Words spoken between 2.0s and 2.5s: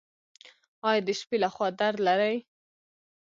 لرئ؟